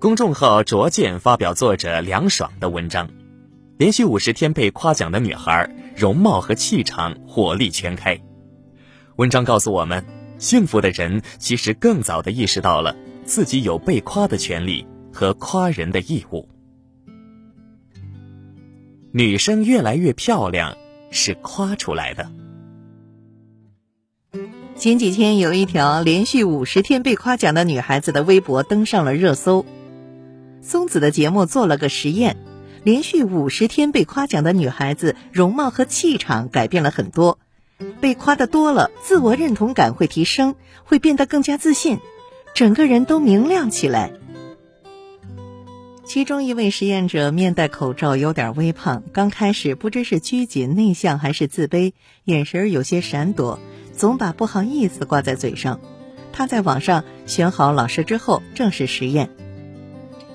[0.00, 3.10] 公众号卓见发表作者凉爽的文章，
[3.78, 8.20] 连续五十天被夸奖的女孩，容貌和气场火力全开。
[9.16, 10.04] 文章告诉我们，
[10.38, 12.94] 幸福的人其实更早的意识到了
[13.24, 16.48] 自己有被夸的权利和夸人的义务。
[19.10, 20.76] 女生越来越漂亮，
[21.10, 22.30] 是夸出来的。
[24.76, 29.66] 前几天有一条连续五十天被夸奖的女孩子的微博登上了热搜。
[30.60, 32.36] 松子的节目做了个实验，
[32.84, 37.38] 连续五十天被夸奖的女孩子容貌和气场改变了很多。
[38.00, 41.98] 被夸的多了，自我认同感会提升，会变得更加自信，
[42.54, 44.12] 整个人都明亮起来。
[46.04, 51.92] 其中一位实验者面戴口罩，有点微胖，刚开始不知是拘谨内向还是自卑，
[52.24, 53.60] 眼神有些闪躲。
[53.92, 55.80] 总把不好意思挂在嘴上。
[56.32, 59.28] 他在网上选好老师之后，正式实验。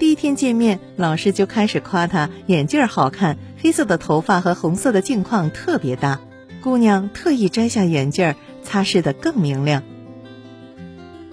[0.00, 6.22] 第一天见面，老师就开始夸她眼镜好看，黑色的头发和红色的镜框特别搭。
[6.62, 9.82] 姑娘特意摘下眼镜，擦拭的更明亮。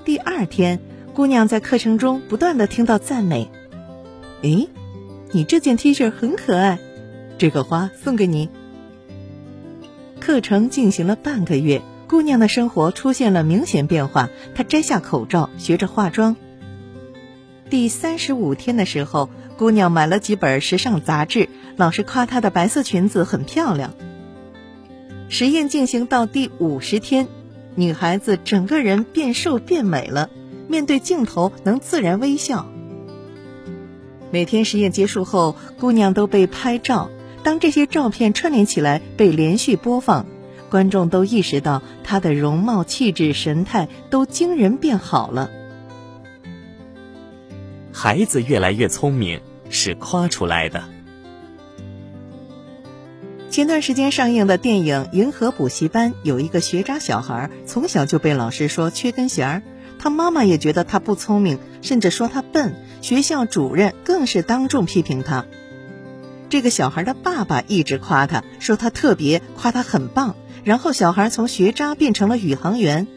[0.04, 0.82] 第二天，
[1.14, 3.50] 姑娘在课程中不断的听到赞美
[4.44, 4.68] ：“诶，
[5.32, 6.78] 你这件 T 恤很可爱，
[7.38, 8.50] 这个花送给你。”
[10.20, 11.82] 课程进行了半个月。
[12.10, 16.36] 姑娘的生活出现了明显变化，她摘下口罩，学着化妆。
[17.70, 23.94] 第三十五天的时候，姑娘买了几本时尚杂志，老师夸她的白色裙子很漂亮。
[25.28, 27.28] 实验进行到第五十天，
[27.76, 30.30] 女孩子整个人变瘦变美了，
[30.70, 32.66] 面对镜头能自然微笑。
[34.32, 37.10] 每天实验结束后，姑娘都被拍照，
[37.44, 40.26] 当这些照片串联起来被连续播放。
[40.70, 45.50] 观众都意识到她的容貌、气质、神态都惊人变好了。
[48.00, 49.42] 孩子越来越聪明，
[49.72, 50.84] 是夸出来的。
[53.50, 59.64] 前段时间上映的电影《银河补习班》，有一个学渣小孩，从小就被老师说缺根弦儿，
[59.98, 65.48] 他妈妈也觉得他不聪明，甚至说他笨，学校主任更是当众批评他。
[66.50, 70.36] 这个小孩的爸爸一直夸他，说他特别，夸他很棒。
[70.64, 73.08] 然后小孩从学渣变成了宇航员，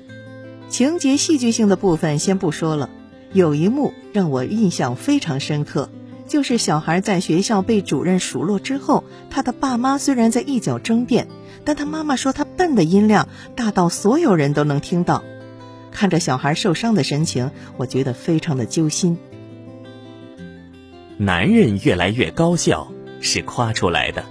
[0.70, 2.88] 情节戏剧性的部分先不说了。
[3.32, 5.88] 有一幕让我印象非常深刻，
[6.26, 11.28] 就是小孩在学校被主任数落之后，他的爸妈虽然在一角争辩，
[11.64, 15.22] 但他妈妈说他笨的音量大到所有人都能听到。
[15.92, 19.16] 看着小孩受伤的神情，我觉得非常的揪心。
[21.16, 22.90] 男人越来越高效，
[23.20, 24.24] 是夸出来的。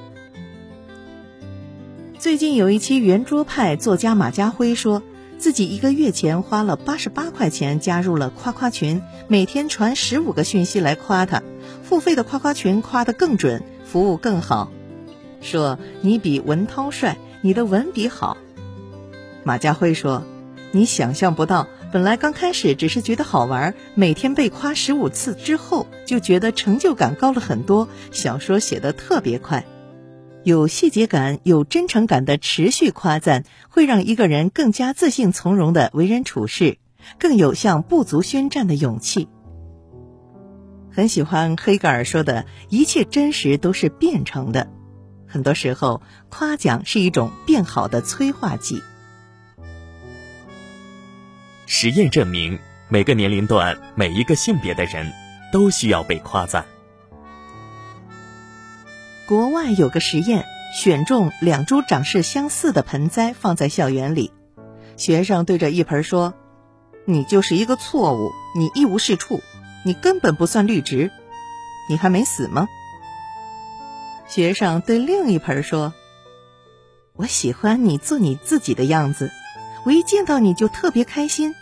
[2.17, 5.01] 最近有一期圆桌派作家马家辉说，
[5.39, 11.41] 自己一个月前花了八十八块钱加入了夸夸群，每天传十五个讯息来夸他，
[11.81, 14.69] 付费的夸夸群夸得更准，服务更好，
[15.39, 18.35] 说你比文涛帅，你的文笔好。
[19.45, 20.23] 马家辉说，
[20.73, 29.66] 你想象不到，本来刚开始只是觉得好玩，每天被夸十五次之后，就觉得成就感高了很多，小说写得特别快。
[30.44, 36.77] 有细节感、有真诚感的持续夸赞，会让一个人更加自信从容的为人处事，
[37.19, 39.27] 更有向不足宣战的勇气。
[40.91, 44.69] 很喜欢黑格尔说的一切真实都是变成的，
[45.27, 48.81] 很多时候夸奖是一种变好的催化剂。
[51.66, 52.57] 实验证明，
[52.88, 55.11] 每个年龄段、每一个性别的人
[55.51, 56.66] 都需要被夸赞。
[59.29, 64.31] 国外有个实验，选中两株长势相似的盆栽放在校园里，
[64.97, 66.34] 学生对着一盆说
[67.06, 69.39] ：“你就是一个错误，你一无是处，
[69.85, 71.12] 你根本不算绿植，
[71.91, 72.68] 你还没死吗？”
[74.28, 75.94] 学生对另一盆说
[77.16, 79.29] ：“我喜欢你做你自己的样子，
[79.85, 81.53] 我一见到你就特别开心，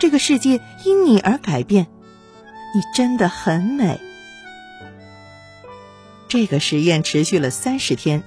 [0.00, 1.86] 这个世界因你而改变，
[2.74, 4.00] 你真的很美。”
[6.28, 8.22] 这个实验持续了三十天，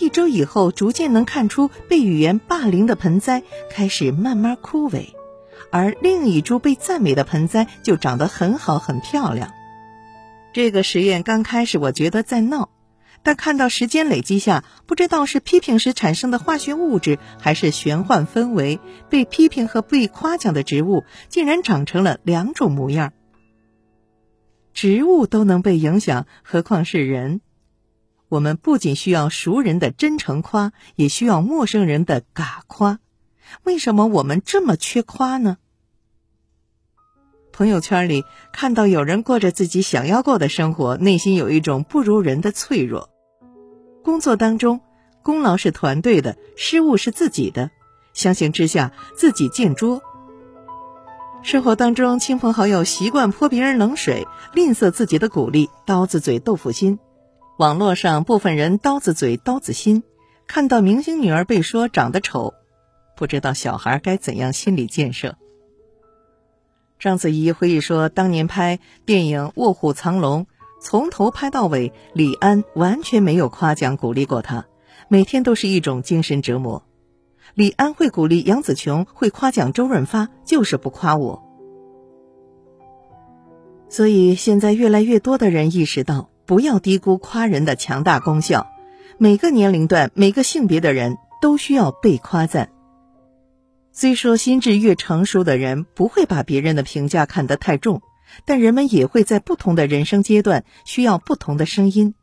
[0.00, 5.14] 一周以后，逐渐能看出被语言霸凌的盆栽开始慢慢枯萎，
[5.70, 9.50] 而另一株被赞美的盆栽就长得很好、很漂亮。
[10.52, 12.70] 这个实验刚开始我觉得在闹，
[13.22, 23.12] 但看到时间累积下，不知道是批评时产生的化学物质，还是玄幻氛围，被批评和被夸奖的植物竟然长成了两种模样。
[24.80, 27.40] 植物都能被影响，何况是人？
[28.28, 33.00] 我们不仅需要熟人的真诚夸，也需要陌生人的嘎夸。
[33.64, 35.58] 为什么我们这么缺夸呢？
[37.50, 38.22] 朋友圈里
[38.52, 43.10] 看到有人过着自己想要过的生活，内心有一种不如人的脆弱。
[44.04, 44.80] 工作当中，
[45.24, 47.72] 功劳是团队的，失误是自己的，
[48.14, 50.00] 相形之下，自己见拙。
[51.48, 56.98] 生活当中，亲朋好友习惯泼别人冷水，吝啬自己的鼓励，刀子嘴豆腐心。
[57.56, 60.02] 网络上部分人刀子嘴刀子心，
[60.46, 62.52] 看到明星女儿被说长得丑，
[63.16, 65.36] 不知道小孩该怎样心理建设。
[66.98, 70.44] 章子怡回忆说，当年拍电影《卧虎藏龙》，
[70.82, 74.66] 从头拍到尾，李安完全没有夸奖鼓励过她，
[75.08, 76.82] 每天都是一种精神折磨。
[77.54, 81.42] 李安会鼓励杨紫琼，会夸奖周润发，就是不夸我。
[83.88, 88.66] 所以现在越来越多的人意识到，不要低估夸人的强大功效。
[89.16, 92.70] 每个年龄段、每个性别的人都需要被夸赞。
[93.90, 98.02] 虽说心智越成熟的人不会把别人的评价看得太重，
[98.44, 102.14] 但人们也会在不同的人生阶段需要不同的声音。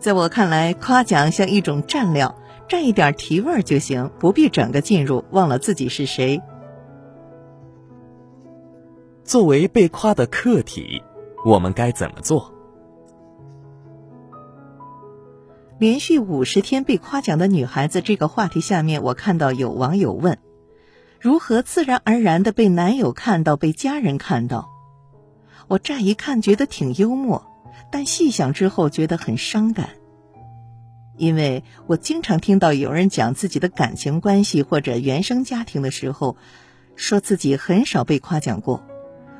[0.00, 2.36] 在我看来，夸奖像一种蘸料。
[2.68, 6.40] 蘸一点提味儿就行，不必整个进入，忘了自己是谁。
[9.22, 11.02] 作为被夸的客体，
[11.44, 12.52] 我们该怎么做？
[15.78, 20.38] 连续五十天被夸奖的女孩子这个话题下面，我看到有网友问：
[21.20, 24.70] 如何自然而然的被男友看到、被家人看到？
[25.66, 27.44] 我乍一看觉得挺幽默，
[27.90, 29.90] 但细想之后觉得很伤感。
[31.16, 36.36] 因为我经常听到有人讲自己的感情关系或者原生家庭的时候，
[36.96, 38.84] 说自己很少被夸奖过。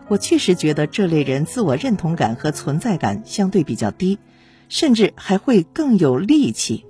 [0.09, 4.19] 我确实觉得这类人自我认同感和存在感相对比较低，
[4.69, 6.85] 甚至还会更有戾气。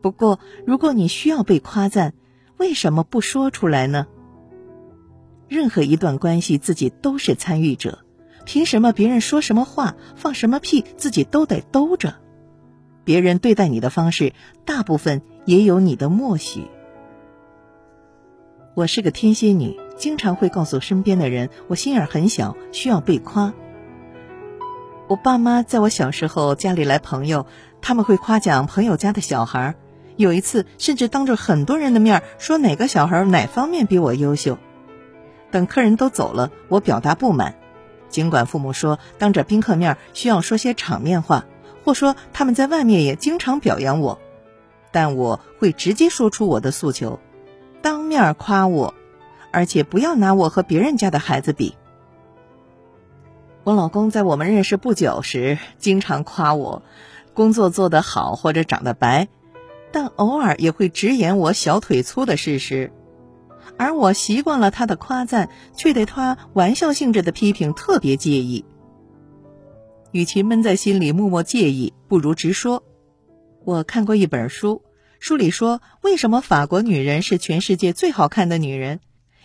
[0.00, 2.14] 不过，如果你需要被夸赞，
[2.56, 4.08] 为什么不说出来呢？
[5.48, 8.04] 任何一段关系，自己都是参与者，
[8.44, 12.21] 凭什么别人说什么话、放什么屁，自己都得兜着？
[13.04, 14.32] 别人对待你的方式，
[14.64, 16.66] 大部分也有你的默许。
[18.74, 23.52] 我是个天蝎女，经常会告诉身边的人，我心眼很小，需要被夸。
[25.08, 27.46] 我爸妈在我小时候家里来朋友，
[27.82, 29.74] 他们会夸奖朋友家的小孩。
[30.16, 34.58] 有一次，甚至当着很多人的面说哪个小孩哪方面比我优秀。
[35.50, 37.56] 等客人都走了，我表达不满，
[38.08, 41.44] 尽管父母说当着宾客面需要说些场面话。
[41.84, 44.20] 或说他们在外面也经常表扬我，
[44.90, 47.18] 但我会直接说出我的诉求，
[47.82, 48.94] 当面夸我，
[49.50, 51.74] 而且不要拿我和别人家的孩子比。
[53.64, 56.82] 我老公在我们认识不久时，经常夸我
[57.32, 59.28] 工作做得好或者长得白，
[59.92, 62.92] 但偶尔也会直言我小腿粗的事实，
[63.76, 68.64] 而我习惯了他的夸赞，却对他玩笑性质的批评特别介意。
[70.12, 72.84] 与其闷在心里默默介意，不如直说。
[73.64, 74.82] 我看过一本书，
[75.18, 79.00] 书里说，为什么法国女人是全世界最好看的女人？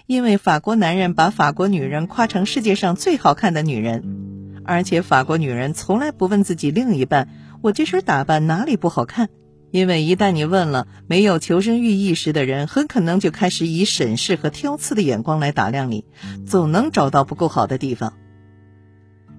[0.06, 7.30] 因为法国男人把法国女人夸成世界上最好看的女人，而且法国女人从来不问自己另一半
[7.62, 9.30] ：“我这身打扮哪里不好看？”
[9.70, 16.06] 因为一旦你问了，没有求生欲意识的人很可能就开始以审视和挑刺的眼光来打量你，
[16.46, 18.14] 总能找到不够好的地方。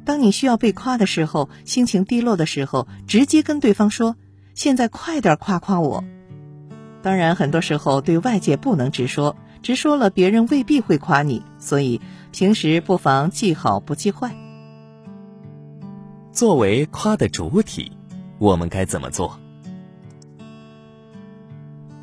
[0.09, 4.17] 当你需要被夸的时候，心情低落的时候，直接跟对方说
[4.57, 6.03] ：“现在快点夸夸我。”
[7.05, 12.01] 当然，很多时候对外界不能直说，直说了别人未必会夸你，所以
[12.33, 14.35] 平时不妨记好不记坏。
[16.33, 17.93] 作为夸的主体，
[18.39, 19.39] 我们该怎么做？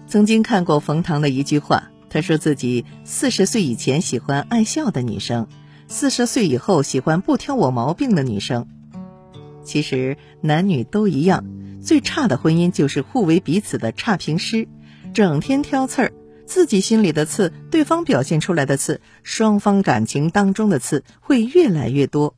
[0.06, 5.48] 曾经看过冯唐的一句话，他说自己四十岁以前喜欢爱笑的女生。
[5.88, 8.68] 四十岁以后喜欢不挑我毛病的女生，
[9.63, 11.46] 其实男女都一样。
[11.82, 14.68] 最差的婚姻就是互为彼此的差评师，
[15.13, 16.13] 整天挑刺儿，
[16.48, 22.36] 自己心里的刺，对方表现出来的刺，双方感情当中的刺会越来越多。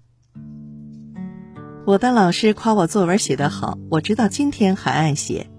[1.86, 5.50] 我的老师夸我作文写得好，我直到今天还爱写。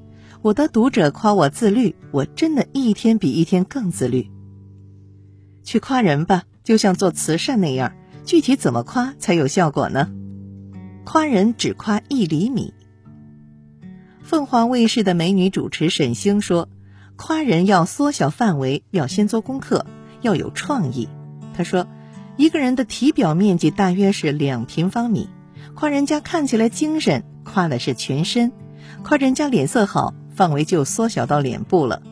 [0.43, 4.31] 我的读者夸我自律，我真的一天比一天更自律。
[5.65, 6.43] 去夸人吧。
[6.69, 7.95] 就像做慈善那样，
[8.27, 10.11] 具体怎么夸才有效果呢？
[11.03, 12.75] 夸人只夸一厘米。
[14.23, 16.69] 凤凰卫视的美女主持沈星说
[17.17, 19.87] ：“夸人要缩小范围，要先做功课，
[20.21, 21.09] 要有创意。”
[21.57, 21.89] 她说
[22.37, 25.31] ：“一个人的体表面积大约是两平方米，
[25.75, 28.51] 夸人家看起来精神，夸的是全身；
[29.03, 32.03] 夸人家脸色好，范围就缩小到脸部了；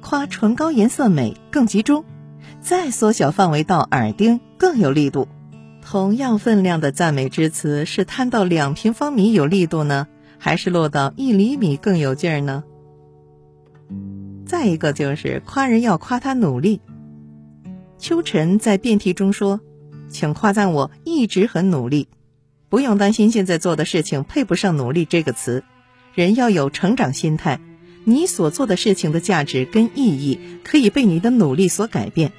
[0.00, 2.04] 夸唇膏颜色美，更集中。”
[2.62, 4.78] 再缩小范围到耳钉，更。
[4.78, 5.28] 有力度。
[5.82, 10.06] 同样分量的赞美之词，是摊到两平方米有力度呢，
[10.38, 12.64] 还是落到一厘米更有劲儿呢？
[14.46, 16.80] 再一个就是夸人要夸他努力。
[17.98, 19.60] 秋晨在辩题中说
[20.08, 22.08] ：“请夸赞我一直很努力，
[22.68, 25.64] 不用担心现在做的事情配不上努力这个词。
[26.14, 27.60] 人要有成长心态，
[28.04, 32.32] 你所做的事情的价值跟意义可以被你的努力所改变。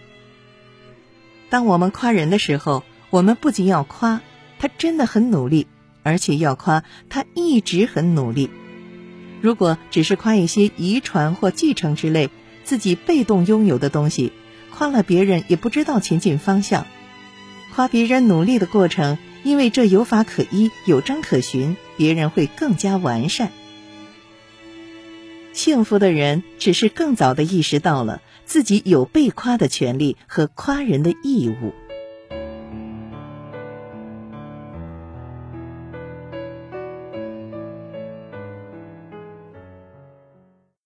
[1.51, 4.21] 当我们夸人的时候，我们不仅要夸
[4.57, 5.67] 他真的很努力，
[6.01, 8.49] 而且要夸他一直很努力。
[9.41, 12.29] 如果只是夸一些遗传或继承之类
[12.63, 14.31] 自己被动拥有的东西，
[14.73, 16.87] 夸了别人也不知道前进方向。
[17.75, 23.51] 夸别人努力的过程，因为这有法可依、有章可循，别人会更加完善。
[25.51, 31.73] 幸福的人只是更早的意识到了自己有被夸的权利和夸人的义务。